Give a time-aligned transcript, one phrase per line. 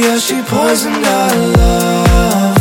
[0.00, 2.56] Yeah, she poisoned our love.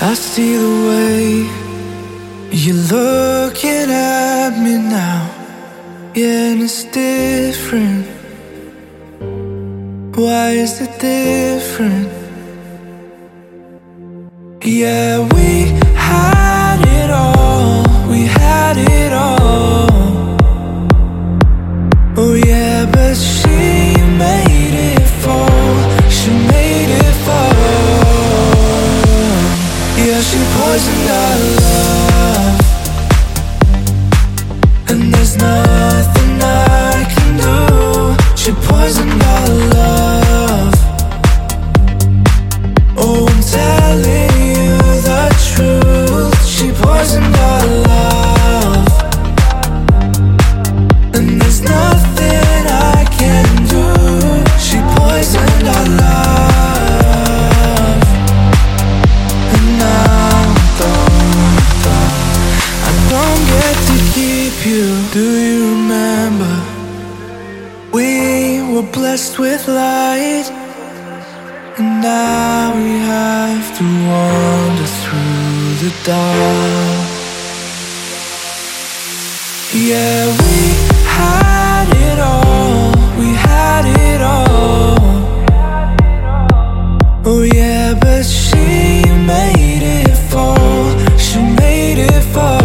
[0.00, 1.20] I see the way
[2.50, 5.30] you're looking at me now.
[6.14, 8.09] Yeah, and it's different.
[10.20, 12.12] Why is it different?
[14.62, 17.84] Yeah, we had it all.
[18.06, 20.36] We had it all.
[22.18, 25.76] Oh, yeah, but she made it fall.
[26.10, 27.54] She made it fall.
[30.04, 31.69] Yeah, she poisoned our love.
[68.80, 70.48] Were blessed with light.
[71.78, 77.08] And now we have to wander through the dark.
[79.74, 80.60] Yeah, we
[81.18, 82.92] had it all.
[83.18, 84.98] We had it all.
[87.26, 90.98] Oh, yeah, but she made it fall.
[91.18, 92.60] She made it fall.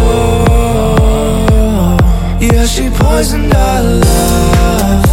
[2.40, 5.05] Yeah, she poisoned our love.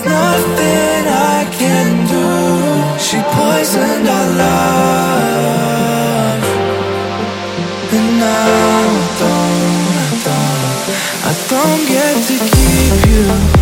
[0.00, 2.98] Don't, I can do.
[2.98, 6.44] She poisoned oh, a love.
[7.92, 10.22] And now don't,
[11.24, 13.61] I don't get to keep you.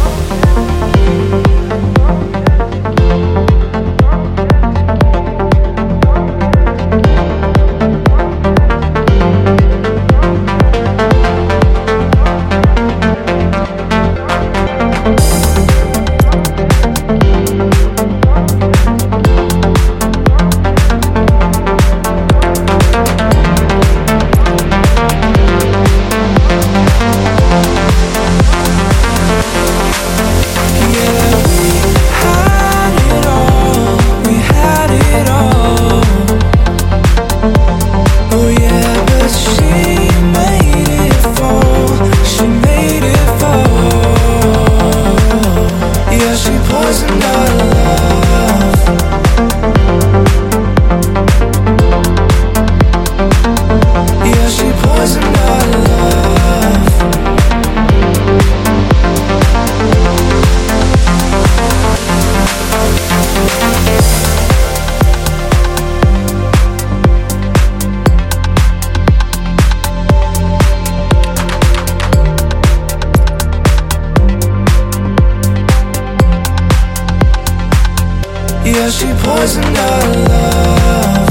[78.72, 81.30] Yeah, she poisoned our love.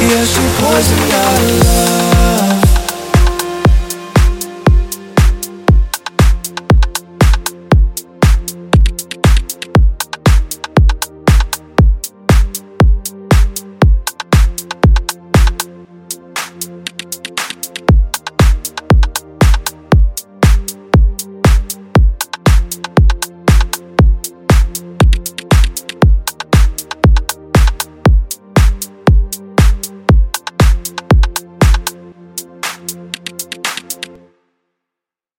[0.00, 1.87] Yeah, she poisoned